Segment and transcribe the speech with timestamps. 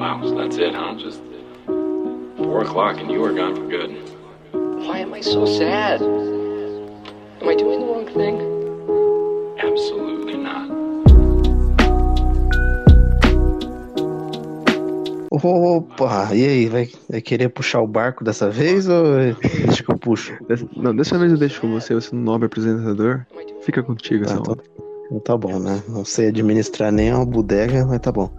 [0.00, 0.94] Wow, so that's it, huh?
[0.94, 1.20] Just
[2.38, 3.90] four o'clock and you are gone for good.
[4.86, 6.00] Why am I so sad?
[6.00, 8.36] Am I doing the wrong thing?
[9.60, 10.70] Absolutely not.
[15.30, 19.04] Opa, e aí, vai, vai querer puxar o barco dessa vez ou
[19.66, 20.32] deixa que eu puxo?
[20.76, 23.26] Não, dessa vez eu deixo com você, você é um nobre apresentador.
[23.62, 24.62] Fica contigo essa Ah, então, onda.
[24.72, 24.79] então
[25.18, 25.82] tá bom, né?
[25.88, 28.30] Não sei administrar nem uma bodega, mas tá bom.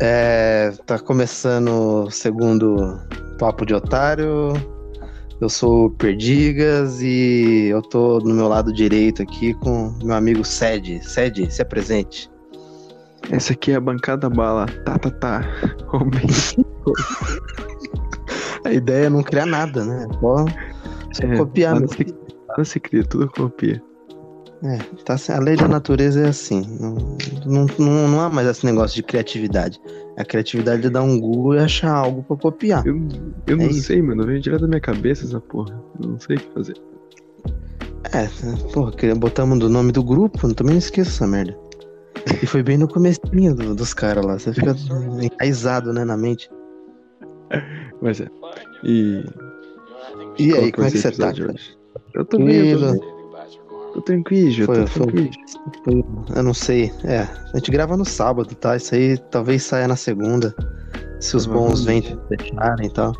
[0.00, 3.00] É, tá começando o segundo
[3.38, 4.52] Papo de Otário.
[5.40, 10.44] Eu sou o Perdigas e eu tô no meu lado direito aqui com meu amigo
[10.44, 11.02] Sede.
[11.02, 12.30] Sede, se apresente.
[13.30, 14.66] Essa aqui é a bancada bala.
[14.84, 15.42] Tá, tá, tá.
[18.64, 20.06] A ideia é não criar nada, né?
[20.20, 20.44] Só,
[21.12, 22.14] só É, copiar nada se,
[22.48, 23.82] nada se cria, tudo copia.
[24.62, 26.62] É, tá, assim, a lei da natureza é assim.
[27.46, 29.80] Não, não, não, há mais esse negócio de criatividade.
[30.18, 32.86] A criatividade é dar um Google e achar algo pra copiar.
[32.86, 32.96] Eu,
[33.46, 33.84] eu É não isso.
[33.84, 34.26] sei, mano.
[34.26, 35.82] Veio direto da minha cabeça essa porra.
[36.02, 36.74] Eu não sei o que fazer.
[38.12, 38.28] É,
[38.72, 41.56] porra, botamos do nome do grupo, também não esqueça essa merda.
[42.42, 44.38] E foi bem no comecinho do- dos caras lá.
[44.38, 44.74] Você fica
[45.22, 46.50] enraizado, né, na mente.
[48.02, 48.28] Mas é.
[48.84, 49.24] E.
[50.38, 51.28] E aí, como é que você tá?
[51.30, 51.76] hoje?
[52.14, 53.10] Eu tô eu
[53.92, 54.66] tô Tranquilo.
[54.66, 55.30] Foi- tô tranquilo.
[55.84, 56.04] Foi-
[56.36, 56.92] Eu não sei.
[57.04, 57.20] É,
[57.52, 58.76] a gente grava no sábado, tá?
[58.76, 60.54] Isso aí talvez saia na segunda.
[61.20, 63.12] Se os bons ventos deixarem e tal.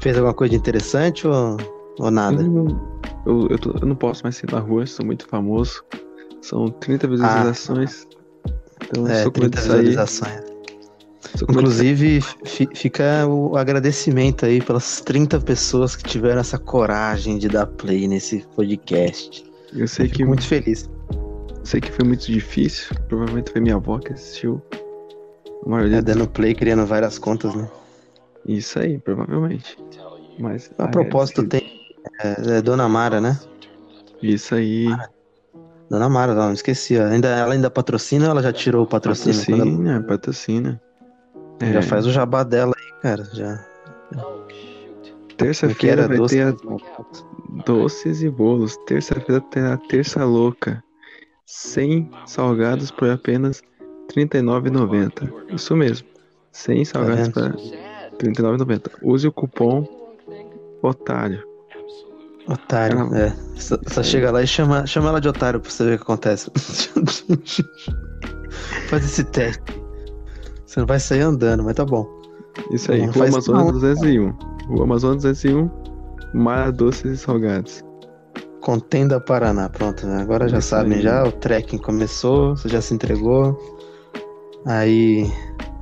[0.00, 1.56] Fez alguma coisa interessante ou,
[1.98, 2.42] ou nada?
[2.42, 5.82] Eu, não- eu, eu, tô- eu não posso mais sair na rua, sou muito famoso.
[6.42, 8.06] São 30 visualizações.
[8.84, 9.78] Então eu É, sou com medo 30 de sair.
[9.84, 10.50] visualizações.
[11.42, 17.66] Inclusive, fi- fica o agradecimento aí pelas 30 pessoas que tiveram essa coragem de dar
[17.66, 19.44] play nesse podcast.
[19.74, 20.88] Eu sei que, Fico muito feliz.
[21.64, 22.94] sei que foi muito difícil.
[23.08, 24.60] Provavelmente foi minha avó que assistiu.
[25.92, 27.68] É, dando play, criando várias contas, né?
[28.46, 29.76] Isso aí, provavelmente.
[30.38, 30.70] Mas.
[30.78, 31.82] A ah, propósito, é, tem.
[32.22, 33.38] É, é Dona Mara, né?
[34.22, 34.86] Isso aí.
[35.90, 36.98] Dona Mara, não, esqueci.
[36.98, 37.06] ó.
[37.06, 39.38] Ainda, ela ainda patrocina ou ela já tirou o patrocínio?
[39.38, 40.82] Patrocina, patrocina.
[41.60, 43.24] ela- É, Já faz o jabá dela aí, cara.
[43.34, 43.64] Já.
[45.44, 46.36] Terça-feira era vai doce?
[46.36, 46.54] ter a
[47.64, 48.76] doces e bolos.
[48.86, 50.82] Terça-feira tem a terça louca.
[51.46, 53.62] 100 salgados por apenas
[54.14, 55.54] R$ 39,90.
[55.54, 56.06] Isso mesmo.
[56.52, 57.32] 100 salgados vendo?
[57.32, 57.42] por.
[57.42, 58.90] R$ 39,90.
[59.02, 59.86] Use o cupom
[60.82, 61.50] OTÁRIO.
[62.48, 63.30] Otário, é.
[63.56, 66.02] Só, só chega lá e chama, chama ela de otário pra você ver o que
[66.02, 66.50] acontece.
[68.88, 69.62] Faz esse teste.
[70.66, 72.19] Você não vai sair andando, mas tá bom.
[72.70, 73.72] Isso aí, Rua Amazonas não.
[73.72, 74.30] 201.
[74.68, 75.70] Rua Amazonas 201.
[76.34, 77.84] Mar Doces e Salgados.
[78.60, 80.06] Contenda Paraná, pronto.
[80.06, 80.20] né?
[80.22, 81.02] Agora já Isso sabem, aí.
[81.02, 83.58] já o trekking começou, você já se entregou.
[84.66, 85.30] Aí.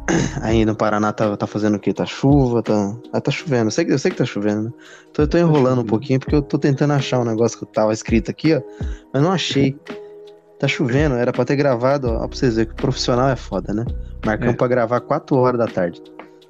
[0.41, 1.93] Aí no Paraná tá, tá fazendo o quê?
[1.93, 2.63] Tá chuva?
[2.63, 3.67] Tá, ah, tá chovendo.
[3.67, 4.73] Eu sei, que- eu sei que tá chovendo, né?
[5.11, 7.93] Então eu tô enrolando um pouquinho porque eu tô tentando achar um negócio que tava
[7.93, 8.63] escrito aqui, ó.
[9.13, 9.77] Mas não achei.
[10.59, 13.75] Tá chovendo, era pra ter gravado, ó, pra vocês verem que o profissional é foda,
[13.75, 13.85] né?
[14.25, 14.57] Marcamos É.
[14.57, 16.03] pra gravar 4 horas da tarde.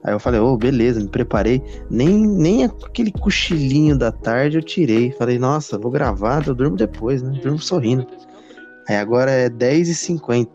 [0.08, 1.62] Aí eu falei, ô, beleza, me preparei.
[1.90, 5.12] Nem, nem aquele cochilinho da tarde eu tirei.
[5.12, 7.38] Falei, nossa, vou gravar, eu durmo depois, né?
[7.42, 8.06] Durmo sorrindo.
[8.88, 10.48] Aí agora é 10h50.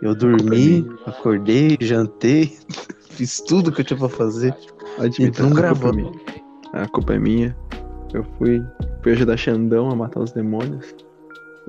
[0.00, 2.56] Eu dormi, acordei, jantei,
[3.10, 4.56] fiz tudo que eu tinha pra fazer.
[5.00, 5.92] Admito, não a culpa é gravou.
[5.92, 6.12] minha.
[6.74, 7.56] A culpa é minha.
[8.14, 8.64] Eu fui,
[9.02, 10.94] fui ajudar Xandão a matar os demônios.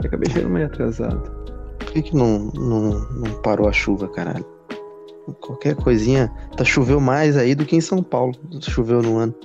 [0.03, 1.31] E acabei chegando meio atrasado.
[1.79, 4.45] Por que, que não, não, não parou a chuva, caralho?
[5.33, 6.31] Qualquer coisinha.
[6.55, 8.33] Tá choveu mais aí do que em São Paulo.
[8.61, 9.35] Choveu no ano.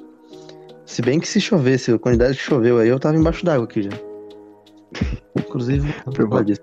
[0.87, 3.83] Se bem que se chovesse, a quantidade que choveu aí, eu tava embaixo d'água aqui
[3.83, 3.91] já.
[5.39, 5.95] Inclusive,
[6.45, 6.61] disso.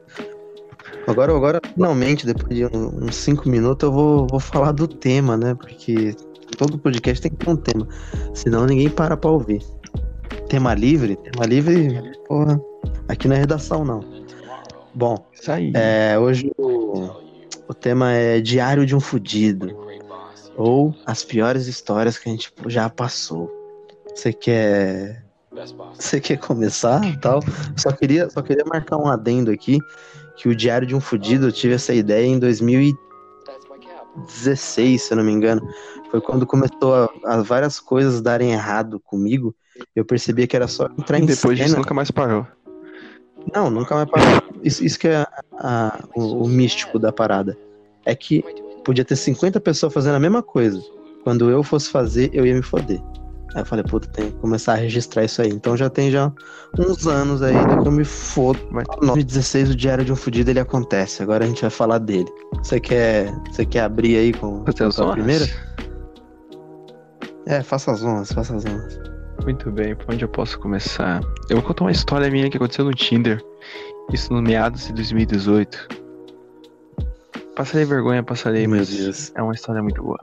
[1.07, 5.55] Agora, agora, finalmente, depois de uns 5 minutos, eu vou, vou falar do tema, né?
[5.55, 6.15] Porque
[6.57, 7.87] todo podcast tem que ter um tema.
[8.33, 9.61] Senão ninguém para pra ouvir.
[10.47, 11.15] Tema livre?
[11.15, 12.61] Tema livre, porra.
[13.07, 14.01] Aqui na redação, não.
[14.93, 15.71] Bom, Isso aí.
[15.75, 17.09] é, hoje o,
[17.71, 19.75] o tema é Diário de um Fudido.
[20.57, 23.49] Ou as piores histórias que a gente já passou.
[24.13, 25.23] Você quer.
[25.93, 27.39] Você quer começar tal?
[27.77, 29.79] Só queria, só queria marcar um adendo aqui.
[30.35, 35.23] Que o Diário de um Fudido, eu tive essa ideia em 2016, se eu não
[35.23, 35.65] me engano.
[36.09, 39.55] Foi quando começou a, a várias coisas darem errado comigo.
[39.95, 41.79] Eu percebia que era só entrar em depois disso cena.
[41.79, 42.45] nunca mais parou.
[43.53, 44.41] Não, nunca mais parou.
[44.63, 45.25] Isso, isso que é
[45.57, 47.57] a- o, o místico da parada.
[48.05, 48.43] É que
[48.83, 50.81] podia ter 50 pessoas fazendo a mesma coisa.
[51.23, 52.99] Quando eu fosse fazer, eu ia me foder.
[53.53, 55.49] Aí eu falei, puta, tem que começar a registrar isso aí.
[55.49, 56.31] Então já tem já
[56.79, 58.59] uns anos aí que eu me fodo.
[58.71, 61.21] Mas 2016 o Diário de um Fudido ele acontece.
[61.21, 62.31] Agora a gente vai falar dele.
[62.63, 65.45] Você quer, você quer abrir aí com, com a primeira?
[67.45, 69.10] É, faça as honras, faça as honras.
[69.43, 71.19] Muito bem, por onde eu posso começar?
[71.49, 73.43] Eu vou contar uma história minha que aconteceu no Tinder.
[74.13, 75.87] Isso no meados de 2018.
[77.55, 79.31] Passarei vergonha, passarei, Meu mas Deus.
[79.35, 80.19] é uma história muito boa.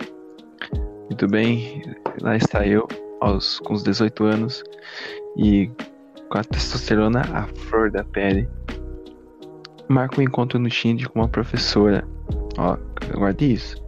[1.07, 1.83] Muito bem,
[2.23, 2.87] lá está eu,
[3.21, 4.63] aos, com os 18 anos,
[5.37, 5.69] e
[6.31, 8.49] com a testosterona à flor da pele.
[9.89, 12.07] Marco um encontro no Tinder com uma professora.
[12.57, 12.77] Ó,
[13.17, 13.83] guarde isso.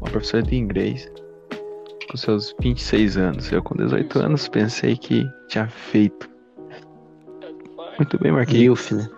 [0.00, 1.10] Uma professora de inglês
[2.10, 3.52] com seus 26 anos.
[3.52, 6.28] Eu com 18 anos pensei que tinha feito.
[7.98, 8.60] Muito bem, marquei.
[8.60, 9.08] Milf, né?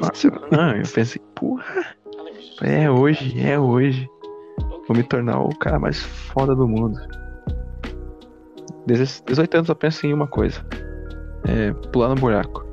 [0.00, 1.86] Nossa, eu, não, eu pensei, porra,
[2.62, 4.08] é hoje, é hoje.
[4.88, 6.98] Vou me tornar o cara mais foda do mundo.
[8.86, 10.64] 16 18 anos eu penso em uma coisa.
[11.46, 12.64] É pular no buraco.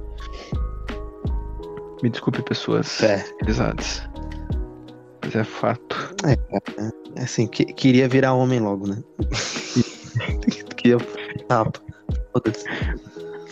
[2.02, 3.24] Me desculpe, pessoas É.
[3.44, 4.08] pesadas.
[5.24, 6.07] Mas é fato.
[7.16, 8.98] É assim, que- queria virar homem logo, né?
[10.78, 10.98] queria
[11.48, 11.80] tapa.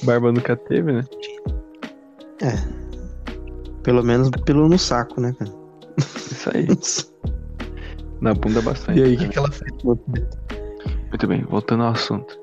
[0.04, 1.04] Barba nunca teve, né?
[3.84, 5.52] Pelo menos pelo no saco, né, cara?
[5.98, 6.68] Isso aí.
[8.22, 9.00] Na bunda bastante.
[9.00, 9.26] E aí, o né?
[9.26, 9.84] que, que ela fez?
[9.84, 12.40] Muito bem, voltando ao assunto.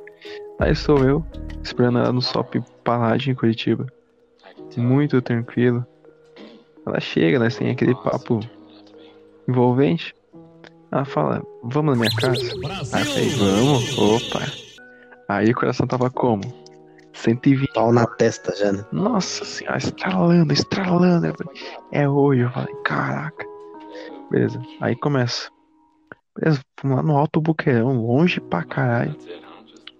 [0.61, 1.25] Aí estou eu,
[1.63, 3.87] esperando ela no Shopping Paládio em Curitiba.
[4.77, 5.85] Muito tranquilo.
[6.87, 8.41] Ela chega, nós tem aquele papo
[9.49, 10.15] envolvente.
[10.91, 12.41] Ela fala, vamos na minha casa?
[12.93, 13.99] Aí eu falei, vamos?
[13.99, 14.41] Opa.
[15.29, 16.43] Aí o coração tava como?
[17.15, 17.73] 120.
[17.73, 18.85] Pau na testa já, né?
[18.93, 21.35] Nossa senhora, estralando, estralando.
[21.35, 21.63] Falei,
[21.93, 22.43] é hoje.
[22.43, 23.47] Eu falei, caraca.
[24.31, 25.51] Beleza, aí começa.
[26.37, 29.15] Beleza, fomos lá no Alto Buqueirão, longe pra caralho.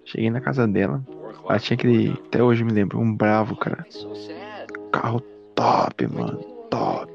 [0.05, 1.05] Cheguei na casa dela.
[1.49, 3.85] Ela tinha aquele, até hoje eu me lembro, um bravo, cara.
[4.91, 5.21] Carro
[5.55, 6.39] top, mano,
[6.71, 7.12] top.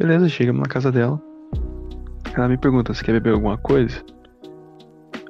[0.00, 1.20] Beleza, chegamos na casa dela.
[2.34, 4.02] Ela me pergunta, você quer beber alguma coisa?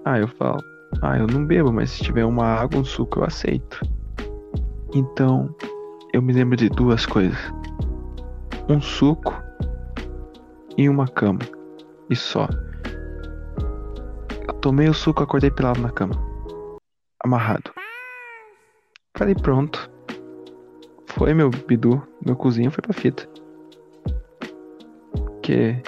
[0.05, 0.63] Ah, eu falo,
[1.03, 3.81] ah, eu não bebo, mas se tiver uma água, um suco, eu aceito.
[4.95, 5.53] Então,
[6.13, 7.37] eu me lembro de duas coisas.
[8.69, 9.35] Um suco
[10.79, 11.41] e uma cama.
[12.09, 12.49] E só.
[14.47, 16.15] Eu tomei o suco, acordei pelado na cama.
[17.25, 17.73] Amarrado.
[19.17, 19.91] Falei, pronto.
[21.07, 23.30] Foi meu bidu, meu cozinho foi pra fita.
[25.51, 25.83] Porque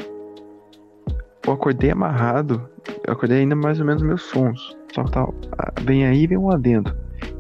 [1.46, 2.68] eu acordei amarrado,
[3.06, 4.76] eu acordei ainda mais ou menos meus sons.
[4.92, 6.92] Só que tava, ah, vem aí vem um adendo.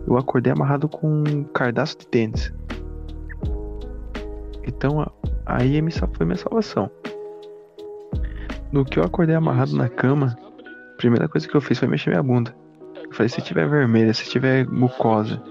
[0.06, 2.52] Eu acordei amarrado com um cardaço de tênis.
[4.64, 5.04] Então
[5.44, 5.80] aí
[6.12, 6.88] foi minha salvação.
[8.70, 10.38] No que eu acordei amarrado na cama,
[10.94, 12.54] a primeira coisa que eu fiz foi mexer minha bunda.
[13.04, 15.42] Eu falei, se tiver vermelha, se tiver mucosa,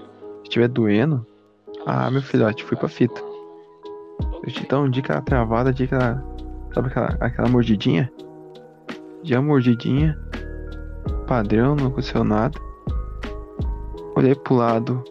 [0.42, 1.24] se tiver doendo,
[1.84, 3.20] ah, meu filhote, fui pra fita.
[4.42, 6.31] Eu te dou um dica travada, dica.
[6.74, 8.10] Sabe aquela, aquela mordidinha?
[9.22, 10.18] Já mordidinha.
[11.26, 12.58] Padrão, não aconteceu nada.
[14.16, 15.02] Olhei pro lado.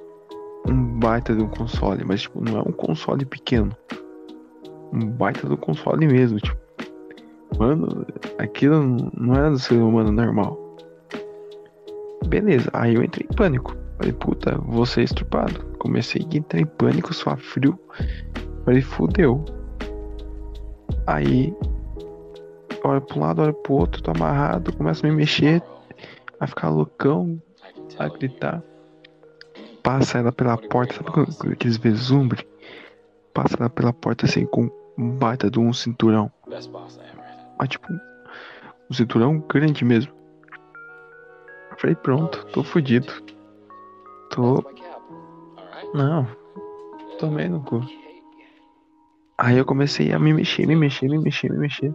[0.67, 3.75] Um baita de um console, mas tipo, não é um console pequeno.
[4.93, 6.59] Um baita do console mesmo, tipo.
[7.57, 8.05] Mano,
[8.37, 10.59] aquilo não era do ser humano normal.
[12.27, 13.75] Beleza, aí eu entrei em pânico.
[13.97, 15.63] Falei, puta, vou ser estrupado.
[15.77, 17.77] Comecei a entrar em pânico, suar frio.
[18.65, 19.43] Falei, fudeu.
[21.07, 21.53] Aí,
[22.83, 25.62] olho pra um lado, olho pro outro, tô amarrado, começo a me mexer,
[26.39, 27.42] a ficar loucão,
[27.97, 28.61] a gritar.
[29.83, 32.45] Passa ela pela porta, sabe aqueles vesumbres?
[33.33, 36.31] Passa ela pela porta assim com um baita de um cinturão.
[37.57, 37.87] Mas tipo,
[38.90, 40.14] um cinturão grande mesmo.
[41.71, 43.11] Eu falei, pronto, tô fudido.
[44.30, 44.64] Tô.
[45.94, 46.28] Não,
[47.18, 47.81] tomei no cu.
[49.44, 51.92] Aí eu comecei a me mexer, me mexer, me mexer, me mexer.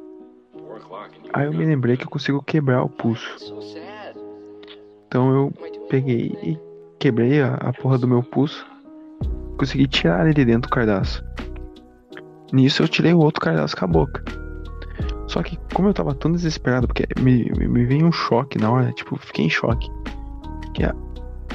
[1.32, 3.24] Aí eu me lembrei que eu consigo quebrar o pulso.
[5.06, 5.52] Então eu
[5.88, 6.58] peguei e
[6.98, 8.66] quebrei a, a porra do meu pulso.
[9.56, 11.24] Consegui tirar ele de dentro do cardaço.
[12.52, 14.24] Nisso eu tirei o outro cardaço com a boca.
[15.28, 18.72] Só que como eu tava tão desesperado, porque me, me, me veio um choque na
[18.72, 19.88] hora, tipo, fiquei em choque.
[20.74, 20.94] Que a-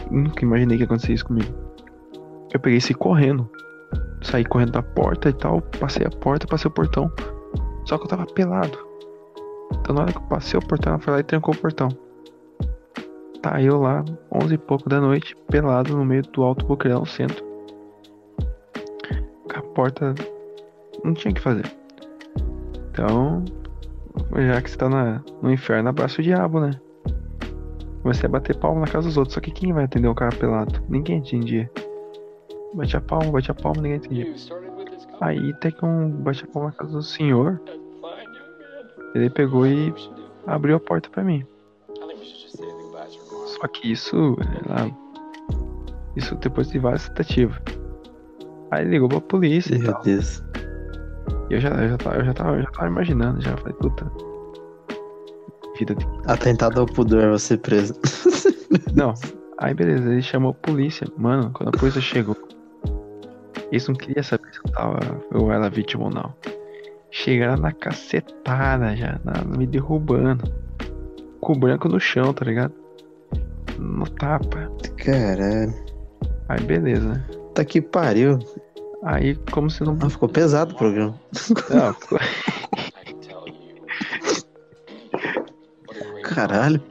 [0.10, 1.54] nunca imaginei que ia acontecer isso comigo.
[2.54, 3.50] Eu peguei e correndo.
[4.22, 7.12] Saí correndo da porta e tal, passei a porta, passei o portão.
[7.86, 8.78] Só que eu tava pelado.
[9.74, 11.90] Então na hora que eu passei o portão, ela foi lá e trancou o portão.
[13.42, 17.44] Tá eu lá, 11 e pouco da noite, pelado no meio do alto boqueirão, centro.
[19.56, 20.14] A porta.
[21.04, 21.66] Não tinha o que fazer.
[22.92, 23.44] Então.
[24.36, 26.80] Já que você tá na, no inferno, abraça o diabo, né?
[28.02, 29.34] Comecei a bater palma na casa dos outros.
[29.34, 30.84] Só que quem vai atender um cara pelado?
[30.88, 31.70] Ninguém atendia.
[32.74, 34.34] Bate a palma, bate a palma, ninguém atendia.
[35.20, 37.62] Aí até que um bate a palma na casa do senhor.
[39.14, 39.94] Ele pegou e
[40.48, 41.46] abriu a porta pra mim.
[43.46, 44.38] Só que isso,
[44.68, 44.90] lá,
[46.16, 47.58] isso depois de várias tentativas.
[48.72, 50.02] Aí ligou pra polícia e Meu tal.
[50.04, 50.42] Deus.
[51.50, 53.74] E eu já, eu já, tava, eu já, tava, eu já tava imaginando, já falei,
[53.74, 54.10] puta.
[55.78, 56.08] Vida de.
[56.26, 57.94] Atentado ao pudor, você preso.
[58.96, 59.14] Não.
[59.58, 61.06] Aí beleza, ele chamou a polícia.
[61.18, 62.36] Mano, quando a polícia chegou,
[63.72, 65.00] eles não queriam saber se eu tava.
[65.32, 66.34] Eu era vítima ou não.
[67.10, 70.44] Chegaram na cacetada já, na- me derrubando.
[71.40, 72.74] Com o branco no chão, tá ligado?
[73.80, 74.72] No tapa.
[74.98, 75.74] Caralho.
[76.48, 77.26] Aí beleza, né?
[77.56, 78.38] Tá que pariu.
[79.04, 79.98] Aí como se não.
[80.02, 81.16] Ah, ficou pesado o programa.
[81.70, 82.20] Não, ficou-
[86.24, 86.82] Caralho.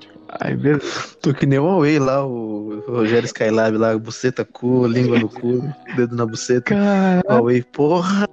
[0.40, 1.16] Aí beleza.
[1.20, 5.62] Tô que nem o Huawei lá, o Rogério Skylab lá, buceta cu, língua no cu,
[5.96, 6.74] dedo na buceta.
[6.74, 8.28] Cara, Huawei, porra.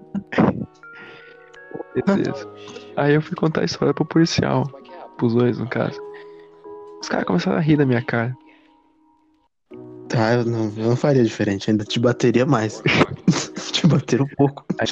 [2.05, 2.47] beleza.
[2.95, 4.69] Aí eu fui contar a história pro policial.
[5.17, 5.99] Pros dois, no caso.
[7.01, 8.35] Os caras começaram a rir da minha cara.
[10.09, 12.81] Tá, eu não, eu não faria diferente, ainda te bateria mais.
[13.71, 14.65] te bater um pouco.
[14.79, 14.87] Aí.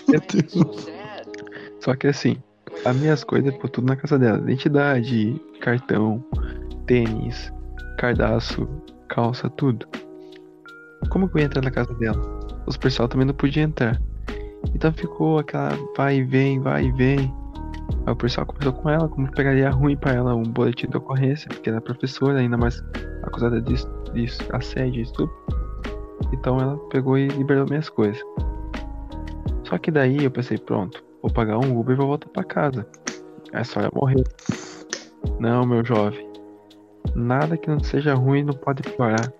[1.79, 2.38] Só que assim,
[2.83, 4.39] as minhas coisas, pô, tudo na casa dela.
[4.39, 6.24] Identidade, cartão,
[6.85, 7.51] tênis,
[7.97, 8.67] cardaço,
[9.07, 9.87] calça, tudo.
[11.09, 12.21] Como que eu ia entrar na casa dela?
[12.65, 14.01] Os pessoal também não podia entrar.
[14.73, 17.33] Então ficou aquela vai e vem, vai e vem.
[18.05, 21.47] Aí o pessoal conversou com ela, como pegaria ruim pra ela um boletim de ocorrência,
[21.49, 22.83] porque ela é professora, ainda mais
[23.23, 23.75] acusada de,
[24.13, 25.35] de assédio e estupro.
[26.33, 28.21] Então ela pegou e liberou minhas coisas.
[29.63, 32.87] Só que daí eu pensei, pronto, vou pagar um Uber e vou voltar pra casa.
[33.53, 34.23] A história morreu.
[35.39, 36.25] Não, meu jovem.
[37.13, 39.31] Nada que não seja ruim não pode piorar.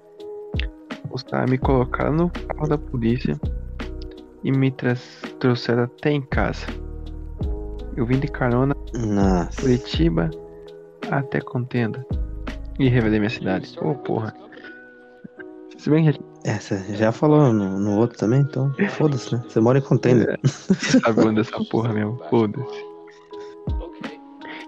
[1.12, 3.40] Os caras me colocaram no carro da polícia
[4.44, 4.74] e me
[5.40, 6.68] trouxeram até em casa.
[7.96, 9.62] Eu vim de carona Nossa.
[9.62, 10.30] Curitiba
[11.10, 12.06] até Contenda
[12.78, 13.78] e revelei minha cidade.
[13.82, 14.34] Ô porra.
[15.78, 19.44] Se bem que É, você já falou no, no outro também, então foda-se, né?
[19.48, 20.40] Você mora em contender.
[20.44, 22.86] você sabe onde é essa porra mesmo, foda-se.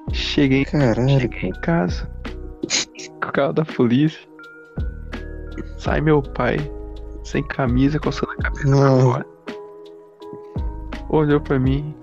[0.13, 2.10] Cheguei Caralho, Cheguei em casa
[3.27, 4.19] com o carro da polícia.
[5.77, 6.57] Sai meu pai,
[7.24, 9.01] sem camisa, coçando a cabeça Não.
[9.13, 9.25] fora.
[11.10, 11.96] Olhou pra mim,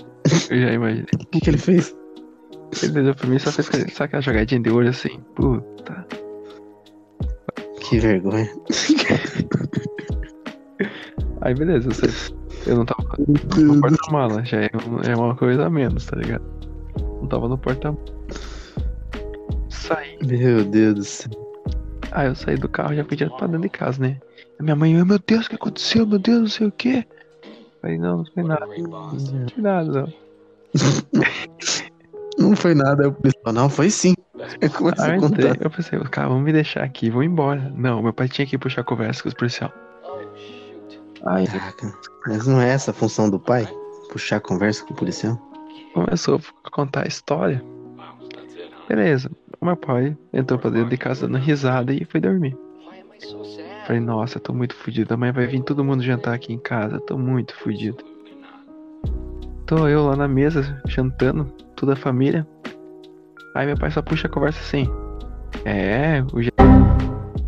[0.50, 1.04] eu já imaginei.
[1.14, 1.94] o que, que ele fez?
[2.82, 6.06] Ele olhou pra mim e só fez sabe aquela jogadinha de olho assim, puta.
[7.80, 8.48] Que vergonha.
[11.42, 12.10] Aí beleza, eu, sei,
[12.66, 13.02] eu não tava
[13.58, 16.42] no porta-mala, já é, um- é uma coisa a menos, tá ligado?
[17.20, 18.02] Não tava no porta-mala.
[19.84, 20.18] Saí.
[20.24, 21.30] Meu Deus do céu.
[22.12, 24.18] Aí eu saí do carro e já fui direto pra dentro de casa, né?
[24.58, 26.06] A minha mãe, meu Deus, o que aconteceu?
[26.06, 27.06] Meu Deus, não sei o quê.
[27.82, 28.66] Falei, não, não foi nada.
[28.66, 30.12] Não foi nada, não.
[32.36, 33.04] Não foi nada.
[33.04, 34.12] Eu pensei, não, foi sim.
[34.60, 35.62] Eu comecei Aí a contar.
[35.62, 37.72] eu pensei, cara, vamos me deixar aqui, vou embora.
[37.76, 39.72] Não, meu pai tinha que puxar conversa com os policial.
[41.22, 41.94] Caraca,
[42.26, 43.68] mas não é essa a função do pai?
[44.10, 45.40] Puxar conversa com o policial?
[45.94, 47.64] começou a contar a história.
[48.88, 49.30] Beleza.
[49.60, 52.56] O meu pai entrou pra dentro de casa dando risada e foi dormir.
[53.86, 55.12] Falei, nossa, tô muito fudido.
[55.14, 57.00] Amanhã vai vir todo mundo jantar aqui em casa.
[57.00, 58.02] Tô muito fudido.
[59.66, 61.44] Tô eu lá na mesa, jantando,
[61.76, 62.46] toda a família.
[63.54, 64.88] Aí meu pai só puxa a conversa assim.
[65.64, 66.50] É, o G...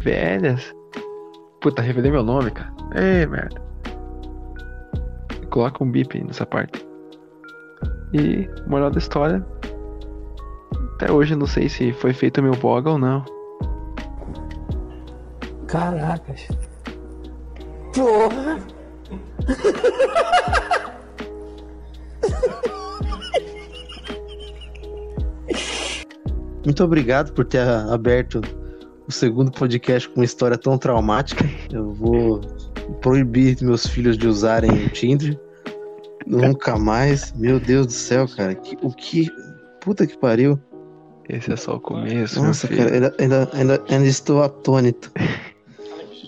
[0.00, 0.74] Velhas.
[1.60, 2.72] Puta, revelei meu nome, cara.
[2.94, 3.60] Ei, merda.
[5.50, 6.86] Coloca um bip nessa parte.
[8.12, 9.44] E, moral da história.
[10.96, 13.22] Até hoje eu não sei se foi feito meu boga ou não.
[15.66, 16.48] Caracas.
[17.94, 18.58] Porra!
[26.64, 28.40] Muito obrigado por ter aberto
[29.06, 31.44] o segundo podcast com uma história tão traumática.
[31.70, 32.40] Eu vou
[33.02, 35.38] proibir meus filhos de usarem o Tinder.
[36.26, 37.34] Nunca mais.
[37.34, 38.58] Meu Deus do céu, cara.
[38.82, 39.28] O que.
[39.80, 40.58] Puta que pariu.
[41.28, 42.84] Esse é só o começo, meu Nossa, filho.
[42.84, 45.10] cara, ainda, ainda, ainda, ainda estou atônito.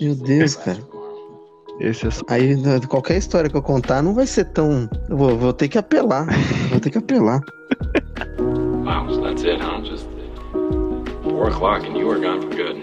[0.01, 0.79] Meu Deus, cara.
[1.81, 2.23] Esse é só.
[2.29, 2.57] Aí
[2.89, 4.89] qualquer história que eu contar não vai ser tão.
[5.09, 6.27] Eu vou, vou ter que apelar.
[6.71, 7.41] Vou ter que apelar.
[8.39, 9.81] Wow, so that's it, huh?
[9.85, 10.07] Just
[11.23, 12.77] four o'clock and you were gone for good.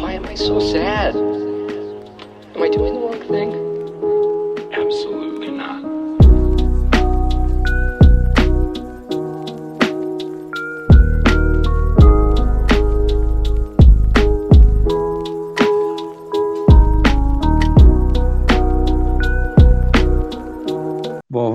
[0.00, 1.16] Why am I so sad?
[1.16, 3.65] Am I doing the wrong thing?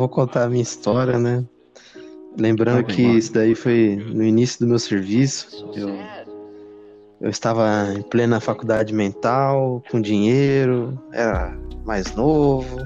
[0.10, 1.44] Contar a minha história, né?
[2.38, 5.66] Lembrando vai, que isso daí foi no início do meu serviço.
[5.76, 5.90] Eu,
[7.20, 11.56] eu estava em plena faculdade mental, com dinheiro, era
[11.86, 12.78] mais novo.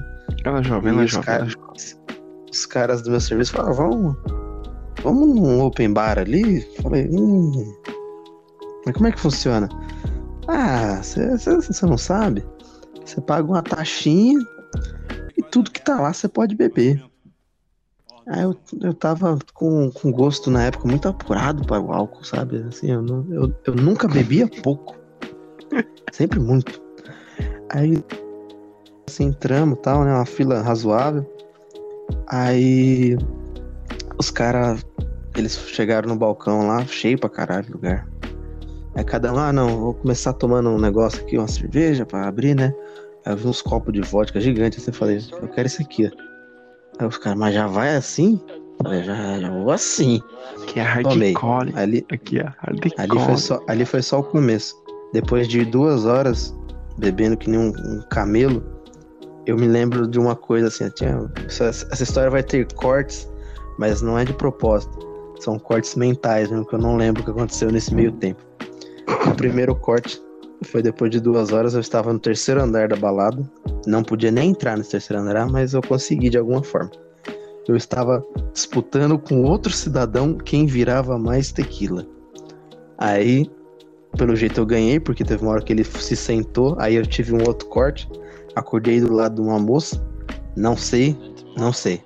[0.44, 1.24] Ela é jovem, E é os, jovem.
[1.26, 1.48] cara-
[2.50, 4.16] os caras do meu serviço falaram, vamos,
[5.02, 6.62] vamos num open bar ali?
[6.82, 7.52] Falei, hum,
[8.84, 9.68] mas como é que funciona?
[10.48, 12.44] Ah, você não sabe?
[13.04, 14.38] Você paga uma taxinha
[15.56, 17.02] tudo que tá lá você pode beber.
[18.26, 22.62] Aí eu, eu tava com, com gosto na época muito apurado para o álcool, sabe?
[22.68, 24.94] Assim, eu, não- eu, eu nunca bebia pouco.
[26.12, 26.78] Sempre muito.
[27.70, 28.04] Aí
[29.08, 30.12] assim, entramos tal, né?
[30.12, 31.24] Uma fila razoável.
[32.26, 33.16] Aí
[34.18, 34.84] os caras,
[35.34, 38.06] eles chegaram no balcão lá, cheio pra caralho lugar.
[38.94, 42.54] Aí cada um, ah não, vou começar tomando um negócio aqui, uma cerveja pra abrir,
[42.54, 42.74] né?
[43.34, 46.26] Vi uns copos de vodka gigantes, assim, eu falei, eu quero esse aqui, ó.
[46.98, 48.40] Aí os caras, mas já vai assim?
[48.82, 50.20] Falei, já, já vou assim.
[50.66, 51.72] Que é hardcore.
[51.76, 52.94] Ali, Aqui é hardcore.
[52.98, 54.74] ali, foi só, ali foi só o começo.
[55.12, 56.54] Depois de duas horas
[56.98, 58.62] bebendo que nem um, um camelo,
[59.46, 60.88] eu me lembro de uma coisa assim.
[60.90, 63.28] Tinha, essa, essa história vai ter cortes,
[63.78, 64.98] mas não é de propósito.
[65.40, 68.42] São cortes mentais, mesmo, que eu não lembro o que aconteceu nesse meio tempo.
[69.30, 70.20] O primeiro corte
[70.62, 73.48] foi depois de duas horas, eu estava no terceiro andar da balada.
[73.86, 76.90] Não podia nem entrar nesse terceiro andar, mas eu consegui de alguma forma.
[77.68, 82.06] Eu estava disputando com outro cidadão quem virava mais tequila.
[82.96, 83.50] Aí,
[84.16, 87.34] pelo jeito eu ganhei, porque teve uma hora que ele se sentou, aí eu tive
[87.34, 88.08] um outro corte.
[88.54, 90.02] Acordei do lado de uma moça.
[90.56, 91.16] Não sei,
[91.56, 92.02] não sei.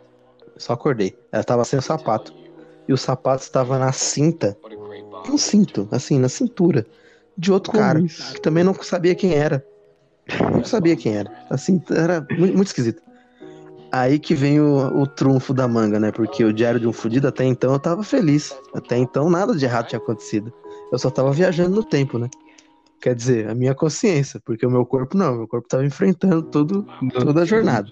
[0.56, 1.16] Só acordei.
[1.30, 2.34] Ela tava sem o sapato.
[2.88, 4.56] E o sapato estava na cinta.
[5.28, 6.86] Um cinto, assim, na cintura.
[7.40, 7.98] De outro cara.
[7.98, 8.34] isso?
[8.34, 9.64] Que também não sabia quem era.
[10.52, 11.32] Não sabia quem era.
[11.48, 13.00] Assim, era muito, muito esquisito.
[13.90, 16.12] Aí que vem o, o trunfo da manga, né?
[16.12, 18.54] Porque o Diário de um Fudido até então eu tava feliz.
[18.74, 20.52] Até então nada de errado tinha acontecido.
[20.92, 22.28] Eu só tava viajando no tempo, né?
[23.00, 26.86] Quer dizer, a minha consciência, porque o meu corpo não, meu corpo tava enfrentando tudo,
[27.14, 27.88] toda a jornada.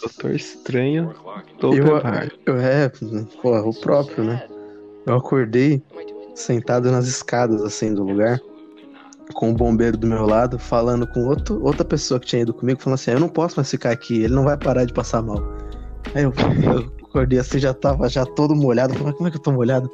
[0.00, 1.12] Doutor Estranho.
[1.60, 2.88] Eu, Doutor eu é,
[3.42, 4.48] pô, o próprio, né?
[5.04, 5.82] Eu acordei
[6.36, 8.40] sentado nas escadas assim do lugar,
[9.34, 12.80] com o bombeiro do meu lado, falando com outro, outra pessoa que tinha ido comigo,
[12.80, 15.42] falando assim: "Eu não posso mais ficar aqui, ele não vai parar de passar mal".
[16.14, 16.32] Aí eu,
[16.64, 19.90] eu acordei assim, já tava já todo molhado, falei: "Como é que eu tô molhado?"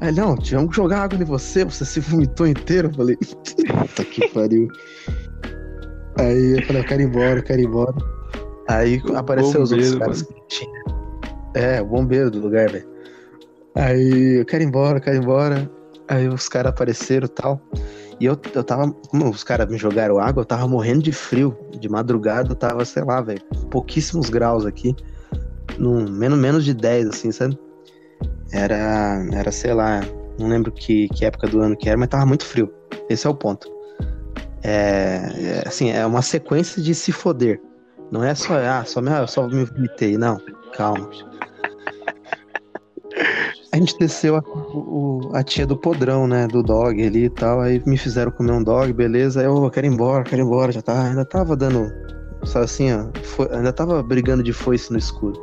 [0.00, 2.88] Aí, ele, não, tivemos que jogar água em você, você se vomitou inteiro.
[2.88, 3.16] Eu falei,
[3.66, 4.68] puta que pariu.
[6.18, 7.94] Aí eu falei, eu quero ir embora, eu quero ir embora.
[8.68, 10.82] Aí apareceu os outros bombeiro, caras que tinha.
[11.54, 12.88] É, o bombeiro do lugar, velho.
[13.74, 15.70] Aí eu quero ir embora, eu quero ir embora.
[16.06, 17.60] Aí os caras apareceram e tal.
[18.20, 18.90] E eu, eu tava.
[18.90, 21.56] Como os caras me jogaram água, eu tava morrendo de frio.
[21.78, 24.94] De madrugada eu tava, sei lá, velho, pouquíssimos graus aqui.
[25.78, 27.58] Num, menos, menos de 10, assim, sabe?
[28.52, 30.00] Era, era, sei lá,
[30.38, 32.72] não lembro que, que época do ano que era, mas tava muito frio.
[33.08, 33.68] Esse é o ponto.
[34.62, 37.60] É, é, assim, é uma sequência de se foder.
[38.10, 40.16] Não é só, ah, só me, só me vomitei.
[40.16, 40.40] Não,
[40.72, 41.08] calma.
[43.72, 44.40] A gente desceu a,
[44.74, 46.46] o- a tia do podrão, né?
[46.48, 47.60] Do dog ali e tal.
[47.60, 49.40] Aí me fizeram comer um dog, beleza.
[49.40, 50.72] Aí eu quero ir embora, quero ir embora.
[50.72, 51.92] Já tá, ainda tava dando.
[52.44, 53.06] Sabe assim, ó.
[53.22, 55.38] foi- ainda tava brigando de foice no escuro.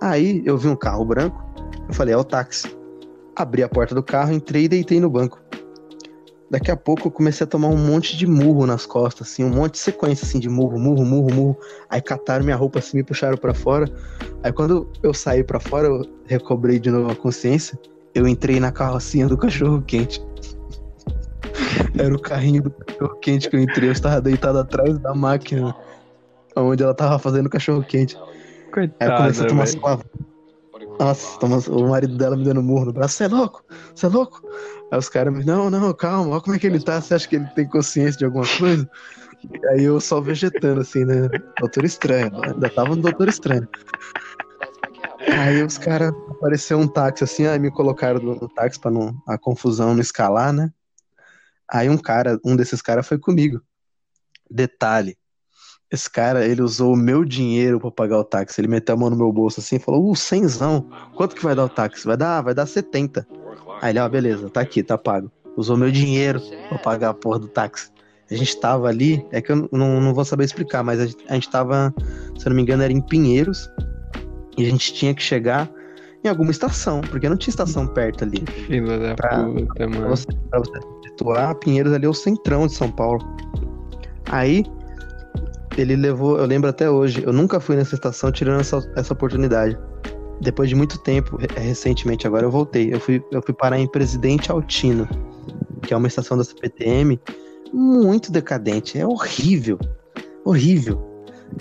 [0.00, 1.44] Aí eu vi um carro branco.
[1.86, 2.76] Eu falei, é o táxi.
[3.36, 5.40] Abri a porta do carro, entrei e deitei no banco.
[6.50, 9.50] Daqui a pouco eu comecei a tomar um monte de murro nas costas, assim, um
[9.50, 11.58] monte de sequência assim de murro, murro, murro, murro.
[11.90, 13.86] Aí cataram minha roupa assim, me puxaram pra fora.
[14.42, 17.78] Aí quando eu saí pra fora, eu recobrei de novo a consciência.
[18.14, 20.22] Eu entrei na carrocinha do cachorro quente.
[21.98, 23.88] Era o carrinho do cachorro quente que eu entrei.
[23.88, 25.76] Eu estava deitado atrás da máquina
[26.56, 28.16] onde ela tava fazendo cachorro quente.
[28.16, 29.80] Aí eu Coitada, comecei a tomar velho.
[29.80, 30.04] suave.
[30.98, 33.14] Nossa, toma- o marido dela me dando murro no braço.
[33.14, 33.64] Você é louco?
[33.94, 34.42] Você é louco?
[34.90, 37.00] Aí os caras me, não, não, calma, olha como é que ele tá.
[37.00, 38.88] Você acha que ele tem consciência de alguma coisa?
[39.70, 41.28] Aí eu só vegetando, assim, né?
[41.60, 42.30] Doutor Estranho.
[42.42, 43.68] Ainda tava no Doutor Estranho.
[45.36, 49.14] Aí os caras apareceu um táxi assim, aí me colocaram no, no táxi pra não,
[49.26, 50.72] a confusão não escalar, né?
[51.70, 53.60] Aí um cara, um desses caras foi comigo.
[54.50, 55.17] Detalhe.
[55.90, 58.60] Esse cara, ele usou o meu dinheiro pra pagar o táxi.
[58.60, 60.86] Ele meteu a mão no meu bolso assim e falou: Uh, cenzão.
[61.16, 62.06] Quanto que vai dar o táxi?
[62.06, 63.26] Vai dar, vai dar 70.
[63.80, 65.30] Aí ele, ó, beleza, tá aqui, tá pago.
[65.56, 67.90] Usou meu dinheiro pra pagar a porra do táxi.
[68.30, 71.24] A gente tava ali, é que eu não, não vou saber explicar, mas a gente,
[71.28, 71.94] a gente tava,
[72.38, 73.70] se eu não me engano, era em Pinheiros.
[74.58, 75.70] E a gente tinha que chegar
[76.22, 78.44] em alguma estação, porque não tinha estação perto ali.
[78.66, 80.08] Filha da Pra- puta, Pra mano.
[80.08, 83.20] você, pra você situar, Pinheiros ali é o centrão de São Paulo.
[84.30, 84.64] Aí,
[85.80, 89.78] ele levou, eu lembro até hoje, eu nunca fui nessa estação tirando essa, essa oportunidade.
[90.40, 92.92] Depois de muito tempo, re- recentemente agora eu voltei.
[92.92, 95.08] Eu fui, eu fui parar em Presidente Altino,
[95.82, 97.20] que é uma estação da CPTM
[97.72, 98.98] muito decadente.
[98.98, 99.78] É horrível.
[100.44, 101.06] Horrível.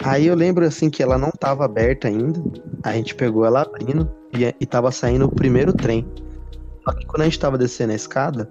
[0.04, 2.42] Aí eu lembro assim que ela não tava aberta ainda.
[2.84, 6.06] A gente pegou ela abrindo e, e tava saindo o primeiro trem.
[6.84, 8.50] Só que quando a gente tava descendo a escada,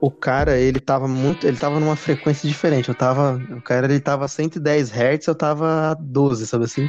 [0.00, 1.46] o cara, ele tava muito.
[1.46, 2.88] Ele tava numa frequência diferente.
[2.88, 3.40] Eu tava.
[3.50, 6.88] O cara ele tava a 110 Hz, eu tava a 12, sabe assim?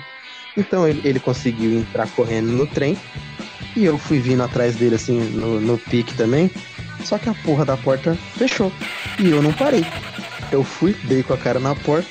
[0.58, 2.98] Então ele, ele conseguiu entrar correndo no trem.
[3.76, 6.52] E eu fui vindo atrás dele, assim, no, no pique também.
[7.04, 8.72] Só que a porra da porta fechou.
[9.20, 9.86] E eu não parei.
[10.52, 12.10] Eu fui, dei com a cara na porta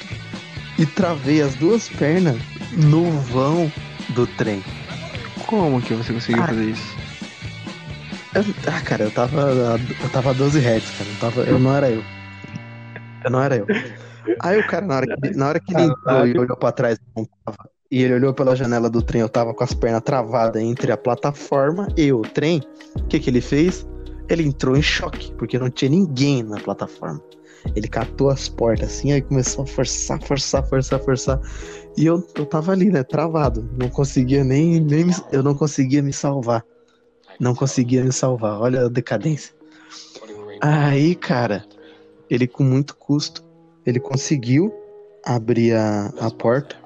[0.79, 2.37] e travei as duas pernas
[2.73, 3.71] no vão
[4.11, 4.63] do trem.
[5.47, 6.49] Como que você conseguiu Ah.
[6.49, 7.00] fazer isso?
[8.35, 9.79] Eu- ah, cara, eu tava.
[9.99, 11.11] Eu tava a 12 Hz, cara.
[11.11, 12.05] Eu, tava, eu não era eu.
[13.25, 13.67] Eu não era eu.
[14.43, 16.99] Aí o cara, na hora que, na hora que ele entrou e olhou pra trás,
[17.17, 17.59] não tava.
[17.91, 20.97] E ele olhou pela janela do trem, eu tava com as pernas travadas entre a
[20.97, 22.63] plataforma e o trem.
[22.97, 23.87] O que que ele fez?
[24.29, 27.21] Ele entrou em choque, porque não tinha ninguém na plataforma.
[27.77, 31.41] Ele catou as portas assim, aí começou a forçar, forçar, forçar, forçar.
[31.97, 33.69] E eu, eu tava ali, né, travado.
[33.79, 36.65] Não conseguia nem, nem me- eu não conseguia me salvar.
[37.41, 38.61] Não conseguia me salvar.
[38.61, 39.55] Olha a decadência.
[40.61, 41.65] Aí, cara,
[42.29, 43.43] ele com muito custo,
[43.85, 44.73] ele conseguiu
[45.25, 46.77] abrir a, a porta.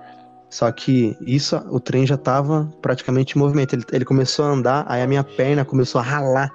[0.49, 3.75] Só que isso, o trem já tava praticamente em movimento.
[3.75, 6.53] Ele, ele começou a andar, aí a minha perna começou a ralar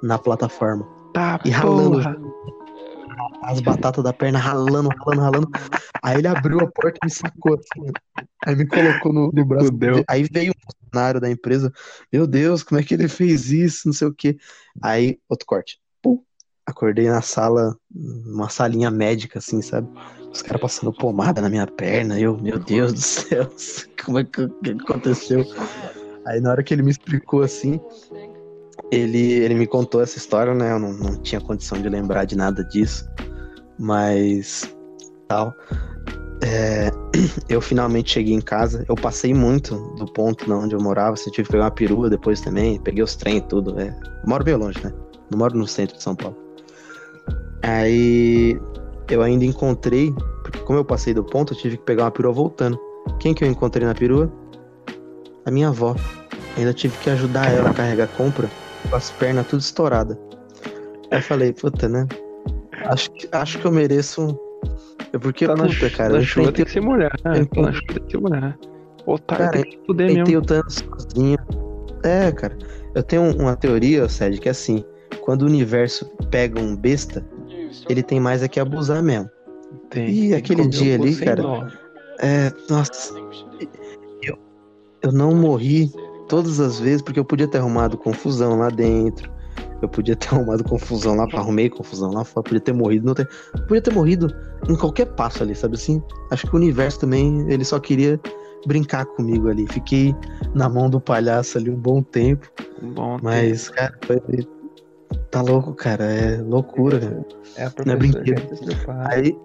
[0.00, 0.86] na plataforma.
[1.12, 1.98] Tá, E ralando.
[1.98, 2.16] porra.
[3.42, 5.48] As batatas da perna ralando, ralando, ralando.
[6.00, 7.90] Aí ele abriu a porta e me sacou assim.
[8.46, 9.70] Aí me colocou no, no braço.
[10.08, 11.72] Aí veio um funcionário da empresa.
[12.12, 13.88] Meu Deus, como é que ele fez isso?
[13.88, 14.36] Não sei o quê.
[14.82, 15.80] Aí, outro corte.
[16.02, 16.22] Pum.
[16.64, 19.88] Acordei na sala, uma salinha médica, assim, sabe?
[20.32, 22.20] Os caras passando pomada na minha perna.
[22.20, 23.48] Eu, meu Deus do céu,
[24.04, 25.44] como é que, que aconteceu?
[26.26, 27.80] Aí na hora que ele me explicou assim,
[28.92, 30.72] ele, ele me contou essa história, né?
[30.72, 33.08] Eu não, não tinha condição de lembrar de nada disso.
[33.78, 34.72] Mas
[35.26, 35.52] tal.
[36.44, 36.90] É,
[37.48, 38.84] eu finalmente cheguei em casa.
[38.88, 41.14] Eu passei muito do ponto de onde eu morava.
[41.14, 42.80] Assim, tive que pegar uma perua depois também.
[42.80, 43.78] Peguei os trem e tudo.
[43.78, 43.94] É.
[44.26, 44.92] Moro bem longe, né?
[45.30, 46.36] Não moro no centro de São Paulo.
[47.62, 48.58] Aí
[49.08, 52.32] eu ainda encontrei, porque como eu passei do ponto, eu tive que pegar uma perua
[52.32, 52.78] voltando.
[53.18, 54.32] Quem que eu encontrei na perua?
[55.44, 55.94] A minha avó.
[56.56, 58.50] Ainda tive que ajudar ela a carregar a compra
[58.88, 60.16] com as pernas tudo estouradas.
[61.10, 62.06] Aí eu falei, puta, né?
[62.86, 64.38] Acho que, acho que eu mereço.
[65.12, 67.12] É porque, Tá na, puta, chu- cara, na eu chuva enfrentei, tem que se molhar.
[67.24, 67.40] né?
[67.40, 68.58] eu Tá na chuva tem que se molhar.
[69.06, 70.38] Otário Cara, tem que enfrentei mesmo.
[70.38, 71.38] o Thanos sozinho.
[72.02, 72.56] É, cara.
[72.94, 74.84] Eu tenho um- uma teoria, Sérgio, que é assim:
[75.20, 77.24] quando o universo pega um besta,
[77.88, 79.28] ele tem mais é que abusar mesmo.
[79.90, 81.42] Tem, tem que aquele dia ali, cara.
[81.42, 81.66] dó.
[82.20, 83.14] É, nossa,
[84.22, 84.36] eu,
[85.02, 85.90] eu não morri
[86.28, 89.30] todas as vezes porque eu podia ter arrumado confusão lá dentro.
[89.82, 93.28] Eu podia ter arrumado confusão lá, arrumei confusão lá fora, podia ter morrido, não ter,
[93.66, 94.32] podia ter morrido
[94.68, 96.00] em qualquer passo ali, sabe assim?
[96.30, 98.18] Acho que o universo também, ele só queria
[98.66, 99.66] brincar comigo ali.
[99.66, 100.14] Fiquei
[100.54, 102.48] na mão do palhaço ali um bom tempo,
[102.80, 104.20] Bom, mas, cara, foi,
[105.30, 107.24] tá louco, cara, é loucura, cara.
[107.56, 108.42] é a não é brinquedo.
[109.10, 109.36] Aí,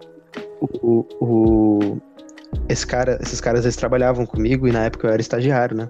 [0.82, 1.98] o, o-
[2.70, 5.90] esse cara, esses caras eles trabalhavam comigo e na época eu era estagiário, né?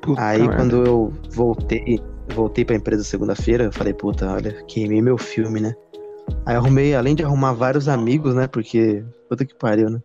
[0.00, 0.56] Puta Aí merda.
[0.56, 2.00] quando eu voltei,
[2.34, 5.74] voltei pra empresa segunda-feira, eu falei, puta, olha, queimei meu filme, né?
[6.46, 8.46] Aí arrumei, além de arrumar vários amigos, né?
[8.46, 10.00] Porque, puta que pariu, né?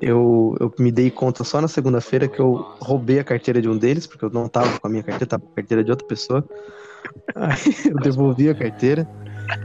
[0.00, 3.76] Eu, eu me dei conta só na segunda-feira que eu roubei a carteira de um
[3.76, 6.06] deles, porque eu não tava com a minha carteira, tava com a carteira de outra
[6.06, 6.44] pessoa.
[7.34, 9.08] Aí eu devolvi a carteira.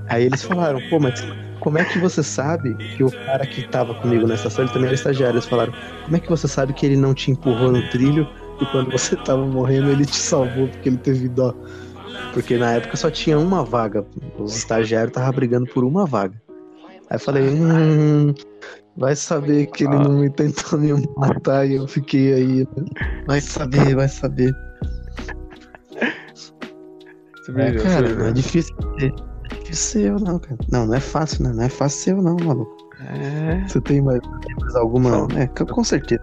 [0.07, 1.21] Aí eles falaram, pô, mas
[1.59, 4.87] como é que você sabe que o cara que tava comigo na estação, ele também
[4.87, 5.35] era estagiário?
[5.37, 8.27] Eles falaram, como é que você sabe que ele não te empurrou no trilho
[8.61, 11.53] e quando você tava morrendo ele te salvou porque ele teve dó?
[12.33, 14.05] Porque na época só tinha uma vaga,
[14.37, 16.39] os estagiários estavam brigando por uma vaga.
[17.09, 18.33] Aí eu falei, hum,
[18.95, 22.59] vai saber que ele não me tentou me matar e eu fiquei aí.
[22.59, 22.85] né?
[23.25, 24.53] Vai saber, vai saber.
[27.55, 29.11] É, cara, não é difícil ser.
[29.51, 30.57] É difícil ser eu, não, cara.
[30.71, 31.53] Não, não é fácil, né?
[31.53, 32.77] Não é fácil ser eu, não, maluco.
[33.07, 34.19] É, Você tem mais,
[34.61, 35.27] mais alguma.
[35.35, 36.21] É, com certeza,